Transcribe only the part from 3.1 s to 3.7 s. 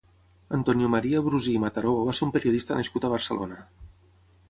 a Barcelona.